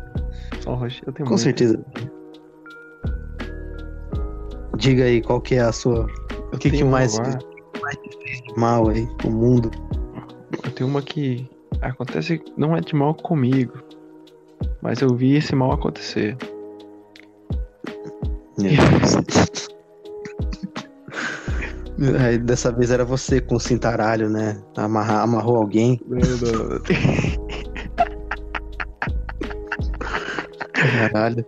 [0.61, 1.39] só eu tenho com muito.
[1.39, 1.85] certeza.
[4.77, 6.07] Diga aí qual que é a sua.
[6.31, 9.71] Eu O que, que mais, de mal aí, o mundo?
[10.65, 11.49] Eu tenho uma que
[11.81, 13.75] acontece, não é de mal comigo,
[14.81, 16.37] mas eu vi esse mal acontecer.
[18.59, 19.69] Deus.
[22.21, 24.63] Aí, dessa vez era você com o cintaralho, né?
[24.77, 25.99] Amarrar, amarrou alguém.
[30.75, 31.47] Caralho.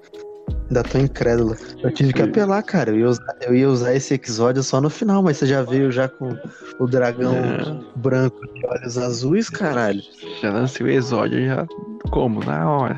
[0.68, 1.56] Ainda tô incrédulo.
[1.82, 2.90] Eu tive que apelar, cara.
[2.90, 5.90] Eu ia, usar, eu ia usar esse episódio só no final, mas você já veio
[5.90, 6.36] já com
[6.78, 7.98] o dragão É.
[7.98, 10.02] branco de olhos azuis, caralho.
[10.42, 11.66] Já lancei o exódio, já
[12.10, 12.44] como?
[12.44, 12.96] Na hora.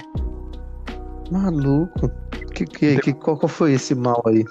[1.31, 2.11] Maluco.
[2.55, 4.45] Que, que, que, qual, qual foi esse mal aí?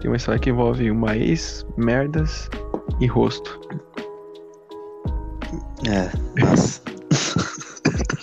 [0.00, 2.50] Tem uma história que envolve uma ex, merdas
[3.00, 3.58] e rosto.
[5.88, 6.82] É, nossa.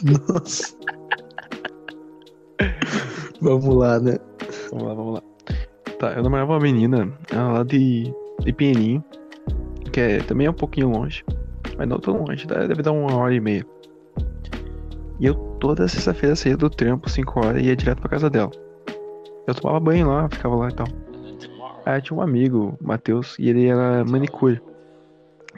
[0.30, 0.74] nossa.
[3.42, 4.18] Vamos lá, né?
[4.72, 5.22] Vamos lá, vamos lá.
[6.00, 9.04] Tá, eu namorava uma menina, ela lá de, de Pinheirinho,
[9.92, 11.26] que é, também é um pouquinho longe,
[11.78, 13.66] mas não tão longe, deve dar uma hora e meia.
[15.20, 18.52] E eu toda sexta-feira saía do trampo, 5 horas, e ia direto pra casa dela.
[19.46, 20.88] Eu tomava banho lá, ficava lá e tal.
[21.86, 24.62] Aí tinha um amigo, Matheus, e ele era manicure.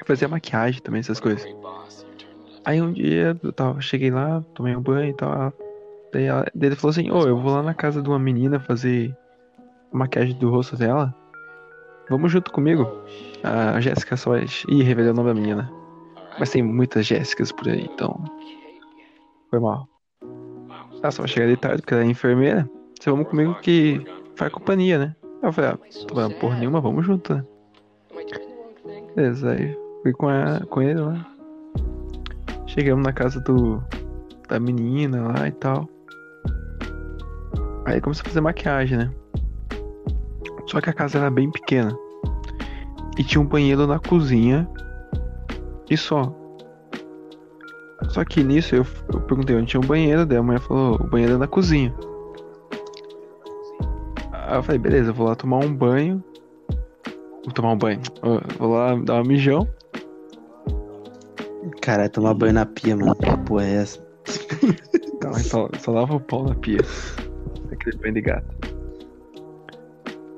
[0.06, 1.46] Fazia maquiagem também, essas coisas.
[2.66, 5.54] Aí um dia eu tava, cheguei lá, tomei um banho e tal.
[6.14, 8.60] Daí, ela, daí ele falou assim, ô, eu vou lá na casa de uma menina
[8.60, 9.16] fazer
[9.94, 11.14] a maquiagem do rosto dela.
[12.10, 12.86] Vamos junto comigo.
[13.44, 14.66] A Jéssica Soares.
[14.68, 15.72] Ih, revelei o nome da menina.
[16.40, 18.24] Mas tem muitas Jéssicas por aí, então.
[19.50, 19.88] Foi mal.
[21.02, 22.70] Ela só vai chegar de tarde porque ela é enfermeira.
[23.00, 24.02] Você vamos comigo que
[24.36, 25.16] faz companhia, né?
[25.42, 27.44] Eu falei, ah, tô falando porra nenhuma, vamos junto, né?
[29.16, 31.26] Beleza, aí fui com, a, com ele lá.
[32.68, 33.84] Chegamos na casa do
[34.48, 35.90] da menina lá e tal.
[37.86, 39.12] Aí começou a fazer maquiagem, né?
[40.68, 41.98] Só que a casa era bem pequena.
[43.18, 44.70] E tinha um banheiro na cozinha.
[45.90, 46.34] E só.
[48.10, 51.08] Só que nisso eu, eu perguntei onde tinha um banheiro, daí a mulher falou, o
[51.08, 51.94] banheiro é na cozinha.
[54.32, 56.24] Aí eu falei, beleza, eu vou lá tomar um banho.
[57.44, 58.00] Vou tomar um banho.
[58.58, 59.68] Vou lá dar uma mijão.
[61.82, 63.16] Caralho, tomar banho na pia, mano.
[63.16, 64.06] Que porra é essa?
[65.24, 66.80] Não, só, só lava o pau na pia.
[67.82, 68.46] Aquele banho de gato.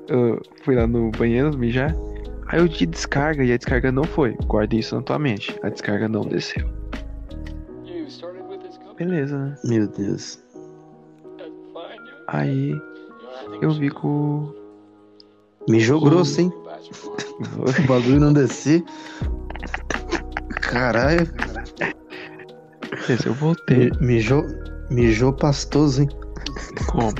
[0.08, 1.94] Eu fui lá no banheiro mijar.
[2.46, 4.32] Aí eu de descarga e a descarga não foi.
[4.46, 5.58] Guarde isso na tua mente.
[5.62, 6.68] A descarga não desceu.
[8.96, 9.56] Beleza, né?
[9.64, 10.38] Meu Deus.
[12.28, 12.80] Aí
[13.60, 14.52] eu vi com
[15.68, 16.52] Mijou grosso, hein?
[17.58, 18.84] O bagulho não descer.
[20.62, 21.26] Caralho.
[23.26, 23.90] Eu voltei.
[23.90, 24.44] Mi- Mijou,
[24.90, 26.08] mijou pastoso, hein?
[26.86, 27.12] Como?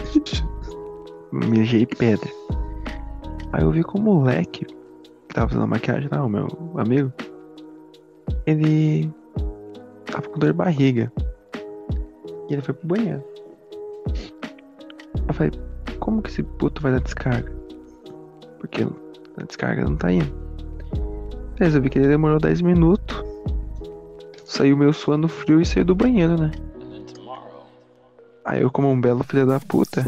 [1.33, 2.31] Mijei pedra.
[3.53, 7.13] Aí eu vi com o moleque que tava fazendo maquiagem lá, o meu amigo.
[8.47, 9.11] Ele
[10.07, 11.13] tava com dor de barriga.
[12.49, 13.23] E ele foi pro banheiro.
[15.27, 15.53] Eu falei,
[16.01, 17.51] como que esse puto vai dar descarga?
[18.59, 20.33] Porque a descarga não tá indo.
[21.61, 23.25] Eu vi que ele demorou 10 minutos.
[24.45, 26.51] Saiu meio suando frio e saiu do banheiro, né?
[28.45, 30.05] Aí eu, como um belo filho da puta,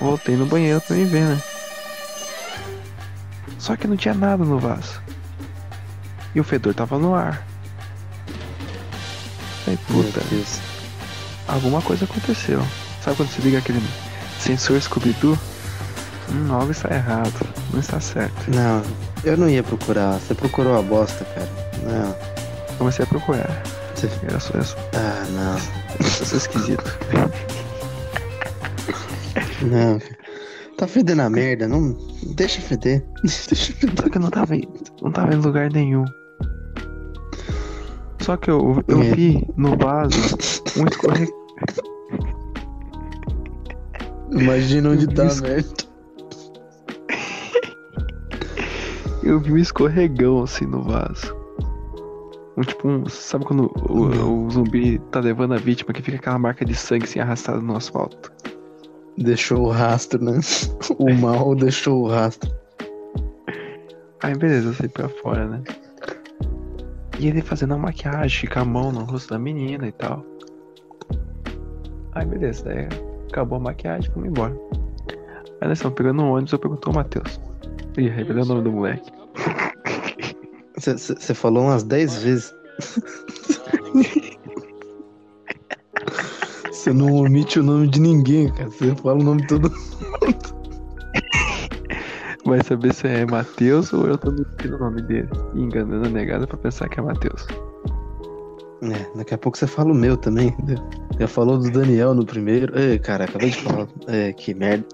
[0.00, 1.42] voltei no banheiro pra me ver, né?
[3.58, 5.00] Só que não tinha nada no vaso.
[6.34, 7.46] E o fedor tava no ar.
[9.66, 10.20] Aí, puta,
[11.46, 12.60] alguma coisa aconteceu.
[13.00, 13.80] Sabe quando você liga aquele
[14.40, 15.38] sensor Scooby-Doo?
[16.30, 17.32] Hum, algo está errado.
[17.72, 18.50] Não está certo.
[18.50, 18.82] Não,
[19.22, 20.18] eu não ia procurar.
[20.18, 21.48] Você procurou a bosta, cara.
[21.82, 22.76] Não.
[22.76, 23.62] Comecei a procurar.
[23.94, 24.06] Você...
[24.58, 24.76] Isso.
[24.94, 25.56] Ah, não.
[25.98, 26.84] Eu sou esquisito.
[29.62, 29.98] Não.
[30.76, 31.66] Tá fedendo a merda.
[31.66, 31.96] Não.
[32.34, 33.02] Deixa feder.
[33.22, 33.96] Deixa feder.
[34.02, 34.68] Só que eu não tava em,
[35.02, 36.04] não tava em lugar nenhum.
[38.20, 39.14] Só que eu, eu É.
[39.14, 40.18] vi no vaso
[40.76, 41.28] um escorre...
[44.32, 45.42] Imagina onde tá a Isso.
[45.42, 45.68] merda.
[49.22, 51.34] eu vi um escorregão assim no vaso.
[52.56, 53.08] Um tipo um.
[53.08, 57.04] Sabe quando o, o zumbi tá levando a vítima que fica aquela marca de sangue
[57.04, 58.32] assim arrastada no asfalto?
[59.18, 60.40] Deixou o rastro, né?
[60.98, 62.50] O mal deixou o rastro.
[64.22, 65.62] Aí beleza, eu saí pra fora, né?
[67.18, 70.24] E ele fazendo a maquiagem com a mão no rosto da menina e tal.
[72.12, 72.88] Aí beleza, daí
[73.28, 74.56] acabou a maquiagem, fomos embora.
[75.60, 77.40] Aí nós estamos pegando um ônibus, eu perguntou o Matheus.
[77.96, 79.12] Ih, revelei o nome do moleque.
[80.76, 82.54] Você falou umas 10 vezes.
[86.72, 88.68] Você não omite o nome de ninguém, cara.
[88.70, 89.72] Você fala o nome de todo
[92.44, 95.28] Vai saber se é Matheus ou eu tô mentindo o nome dele.
[95.54, 97.46] Enganando a negada pra pensar que é Matheus.
[98.82, 100.54] É, daqui a pouco você fala o meu também.
[101.18, 102.78] Já falou do Daniel no primeiro.
[102.78, 103.88] Ei, cara, acabei de falar.
[104.08, 104.84] É, que merda.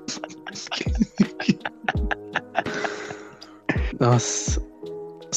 [3.98, 4.69] Nossa.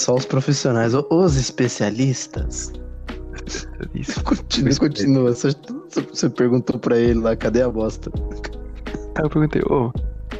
[0.03, 2.73] Só os profissionais, os especialistas.
[3.95, 4.21] Isso.
[4.27, 5.33] Continua, continua.
[5.33, 5.55] Você,
[6.09, 8.11] você perguntou pra ele lá, cadê a bosta?
[9.15, 9.93] Aí eu perguntei, ô,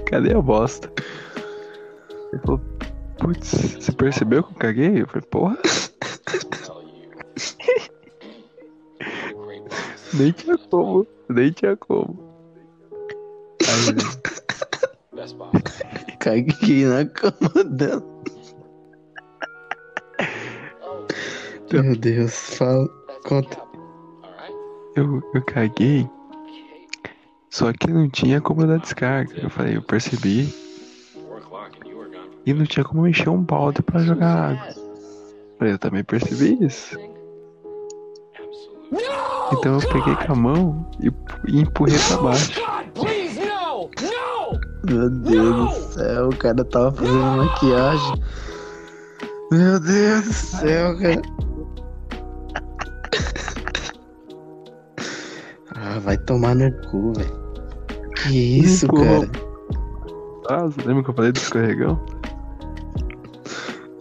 [0.06, 0.91] cadê a bosta?
[2.34, 2.60] Ele falou,
[3.19, 5.02] putz, você percebeu que eu caguei?
[5.02, 5.58] Eu falei, porra,
[10.13, 12.19] nem tinha como, nem tinha como.
[13.62, 13.95] Aí.
[16.19, 18.12] Caguei na cama dela.
[21.73, 22.88] Meu Deus, fala.
[23.25, 23.57] Conta.
[24.95, 26.07] Eu, eu caguei,
[27.49, 29.33] só que não tinha como dar descarga.
[29.41, 30.53] Eu falei, eu percebi,
[32.45, 34.67] e não tinha como encher um balde pra jogar água.
[34.67, 36.95] Eu falei, eu também percebi isso.
[39.53, 41.12] Então eu peguei com a mão e,
[41.51, 42.62] e empurrei pra baixo.
[44.88, 48.23] Meu Deus do céu, o cara tava fazendo maquiagem.
[49.51, 51.21] Meu Deus do céu, cara.
[56.04, 57.44] Vai tomar no cu, velho.
[58.16, 59.28] Que isso, Empurrou.
[59.28, 59.32] cara?
[60.50, 62.06] Ah, você lembra que eu falei do escorregão?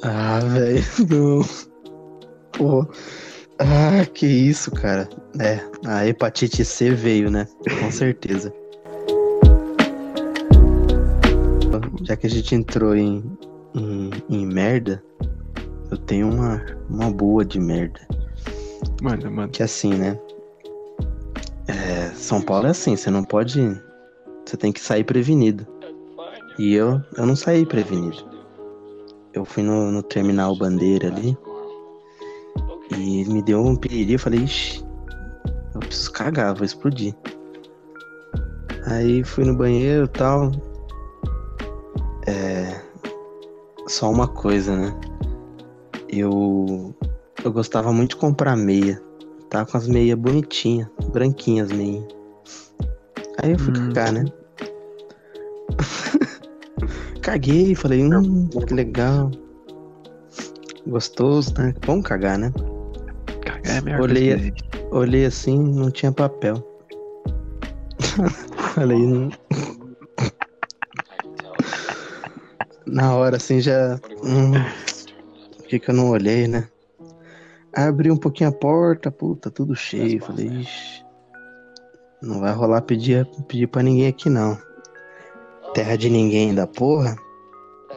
[0.02, 1.44] Ah, velho, não.
[2.52, 2.86] Pô.
[3.58, 5.08] Ah, que isso, cara.
[5.40, 7.46] É, a hepatite C veio, né?
[7.80, 8.52] Com certeza.
[12.02, 13.22] Já que a gente entrou em,
[13.74, 15.02] em, em merda,
[15.90, 16.60] eu tenho uma,
[16.90, 18.00] uma boa de merda.
[19.00, 19.48] Mano, mano.
[19.52, 20.18] Que é assim, né?
[22.22, 23.60] São Paulo é assim, você não pode.
[24.46, 25.66] Você tem que sair prevenido.
[26.56, 28.24] E eu, eu não saí prevenido.
[29.34, 31.36] Eu fui no, no terminal bandeira ali
[32.96, 34.12] e me deu um piriri.
[34.12, 34.84] Eu falei, ixi,
[35.74, 37.12] eu preciso cagar, vou explodir.
[38.86, 40.52] Aí fui no banheiro e tal.
[42.28, 42.80] É.
[43.88, 45.00] Só uma coisa, né?
[46.08, 46.94] Eu.
[47.42, 49.02] Eu gostava muito de comprar meia.
[49.52, 52.02] Tava com as meias bonitinhas, branquinhas meias.
[53.42, 53.92] Aí eu fui Hum.
[53.92, 54.24] cagar, né?
[57.20, 59.30] Caguei, falei, hum, que legal.
[60.86, 61.74] Gostoso, né?
[61.84, 62.50] Vamos cagar, né?
[63.44, 64.64] Cagar é melhor Olhei- que existe.
[64.90, 66.66] Olhei assim, não tinha papel.
[68.74, 69.38] falei, hum, can
[71.36, 71.56] tell.
[72.86, 74.00] na hora assim já.
[74.24, 74.52] Hum,
[75.58, 76.70] por que, que eu não olhei, né?
[77.74, 80.22] Abri um pouquinho a porta, puta, tudo cheio.
[80.22, 81.04] Falei, ixi.
[82.22, 84.56] Não vai rolar pedir, pedir pra ninguém aqui não.
[85.74, 87.16] Terra de ninguém da porra.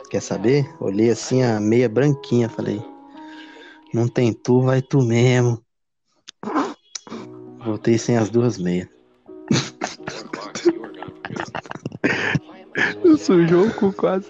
[0.10, 0.66] Quer saber?
[0.80, 2.82] Olhei assim a meia branquinha, falei.
[3.94, 5.62] Não tem tu, vai tu mesmo.
[7.64, 8.88] Voltei sem as duas meias.
[13.18, 14.30] Sujou o cu quase?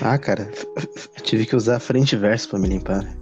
[0.00, 0.50] Ah, cara,
[1.22, 3.21] tive que usar frente e verso pra me limpar.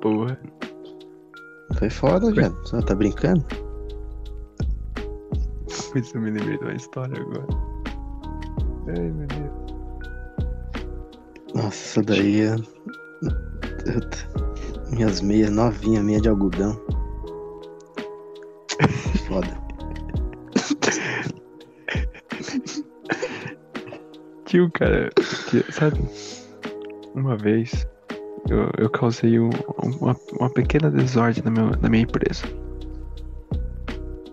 [0.00, 0.38] Porra.
[1.78, 2.56] Foi foda, viado.
[2.62, 3.44] Você tá brincando?
[5.92, 7.46] Pois eu me lembrei de uma história agora.
[8.88, 9.50] Ai, meu Deus.
[11.54, 12.56] Nossa, isso daí é.
[14.92, 16.80] Minhas meias novinhas, meia de algodão.
[19.26, 19.60] Foda.
[24.52, 25.10] Um cara,
[25.70, 26.00] sabe?
[27.14, 27.86] Uma vez
[28.52, 29.50] eu, eu causei um-
[30.00, 32.44] uma, uma pequena desordem na, meu, na minha empresa.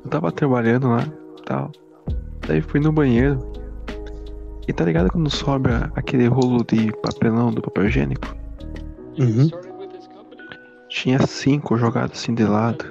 [0.03, 1.03] Eu tava trabalhando lá
[1.45, 1.71] tal.
[2.47, 3.39] Daí fui no banheiro.
[4.67, 8.35] E tá ligado quando sobra aquele rolo de papelão do papel higiênico?
[9.17, 9.49] Uhum.
[10.89, 12.85] Tinha cinco jogados assim de lado.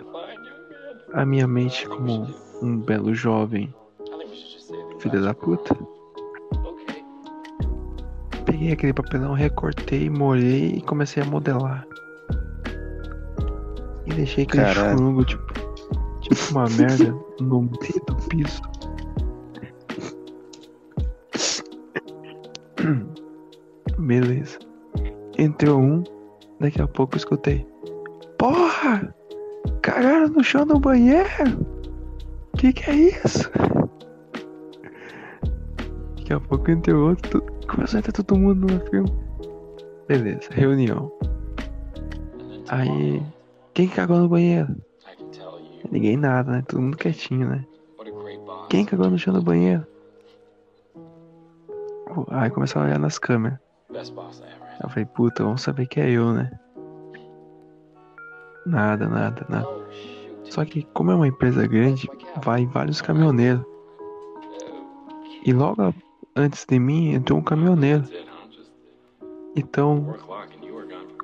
[1.12, 2.26] A minha mente, como
[2.62, 3.72] um belo jovem,
[5.00, 5.76] filha da puta.
[8.56, 11.86] Peguei aquele papelão, recortei, molhei e comecei a modelar.
[14.06, 14.96] E deixei aquele Caralho.
[14.96, 15.52] churungo, tipo,
[16.22, 18.62] tipo uma merda no meio do piso.
[23.98, 24.58] Beleza.
[25.36, 26.02] Entrou um,
[26.58, 27.66] daqui a pouco eu escutei.
[28.38, 29.14] Porra!
[29.82, 31.28] Cagaram no chão do banheiro!
[32.56, 33.50] Que que é isso?
[36.16, 37.55] Daqui a pouco entrou outro.
[37.68, 39.12] Começou a entrar todo mundo no filme.
[40.08, 41.10] Beleza, reunião.
[42.68, 43.22] Aí.
[43.74, 44.74] Quem cagou no banheiro?
[45.90, 46.64] Ninguém nada, né?
[46.66, 47.64] Todo mundo quietinho, né?
[48.70, 49.86] Quem cagou no chão do banheiro?
[52.30, 53.58] Aí começaram a olhar nas câmeras.
[54.82, 56.50] Eu falei, puta, vamos saber que é eu, né?
[58.64, 59.68] Nada, nada, nada.
[60.44, 62.08] Só que como é uma empresa grande,
[62.42, 63.64] vai vários caminhoneiros.
[65.44, 65.94] E logo
[66.36, 68.04] antes de mim entrou um caminhoneiro.
[69.56, 70.14] Então,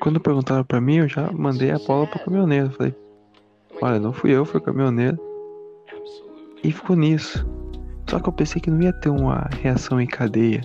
[0.01, 2.71] quando perguntaram pra mim, eu já mandei a bola pro caminhoneiro.
[2.71, 2.95] Falei,
[3.81, 5.19] olha, não fui eu, foi o caminhoneiro.
[6.65, 7.47] E ficou nisso.
[8.09, 10.63] Só que eu pensei que não ia ter uma reação em cadeia.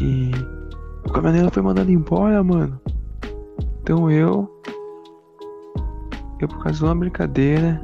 [0.00, 0.30] E
[1.06, 2.80] o caminhoneiro foi mandado embora, mano.
[3.82, 4.50] Então eu.
[6.40, 7.80] Eu, por causa de uma brincadeira,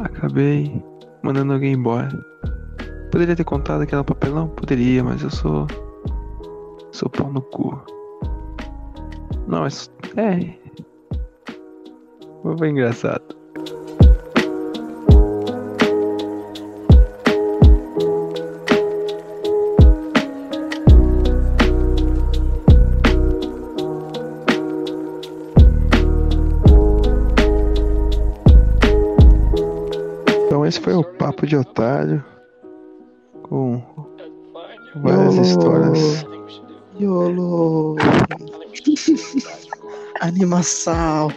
[0.00, 0.84] acabei
[1.22, 2.33] mandando alguém embora.
[3.14, 4.48] Poderia ter contado aquela papelão?
[4.48, 5.68] Poderia, mas eu sou.
[6.90, 7.80] Sou pau no cu.
[9.46, 9.88] Não, mas.
[10.16, 10.52] É.
[12.58, 13.22] Foi engraçado.
[30.46, 32.33] Então esse foi o Papo de Otário.
[33.48, 33.82] Com
[34.96, 35.42] várias Yolo.
[35.42, 36.26] histórias.
[36.98, 37.96] YOLO!
[40.20, 41.30] Animação!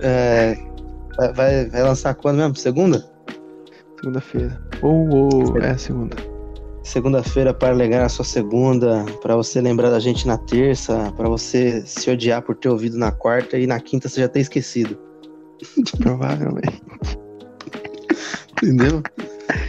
[0.00, 0.54] É,
[1.34, 2.56] vai, vai, lançar quando mesmo?
[2.56, 3.04] Segunda?
[3.98, 4.60] Segunda-feira.
[4.82, 6.16] Ou, ou, é segunda.
[6.82, 11.82] Segunda-feira para alegar a sua segunda, para você lembrar da gente na terça, para você
[11.84, 14.98] se odiar por ter ouvido na quarta e na quinta você já ter esquecido.
[15.98, 16.82] Provavelmente.
[18.62, 19.02] Entendeu?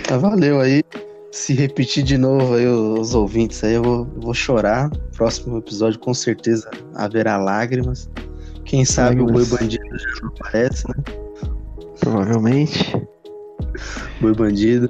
[0.08, 0.84] Tá, valeu aí.
[1.32, 4.90] Se repetir de novo aí os ouvintes aí, eu vou, eu vou chorar.
[5.16, 8.10] Próximo episódio com certeza haverá lágrimas.
[8.66, 9.60] Quem sabe o boi Lágrimas.
[9.60, 11.04] bandido já não aparece, né?
[12.02, 13.08] Provavelmente.
[14.20, 14.90] Boi bandido.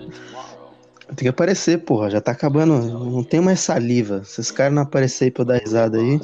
[1.08, 2.10] Tem que aparecer, porra.
[2.10, 2.82] Já tá acabando.
[2.82, 4.24] Não tem mais saliva.
[4.24, 6.20] Se esse cara não aparecer aí pra eu dar risada aí.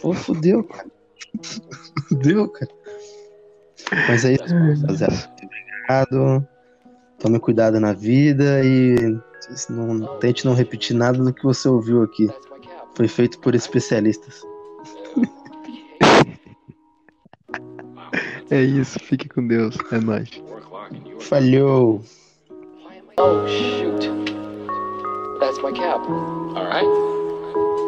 [0.00, 0.88] Pô, fudeu, cara.
[2.08, 2.70] fudeu, cara.
[4.08, 5.30] Mas é isso, rapaziada.
[5.88, 6.48] Obrigado.
[7.18, 9.18] Tome cuidado na vida e
[9.68, 12.28] não, tente não repetir nada do que você ouviu aqui.
[12.94, 14.42] Foi feito por especialistas.
[18.50, 18.98] É isso.
[19.00, 19.76] Fique com Deus.
[19.90, 20.30] É nóis.
[21.20, 22.02] Falhou!
[23.18, 24.10] Oh shoot!
[25.40, 26.06] That's my cap.
[26.08, 27.15] all right.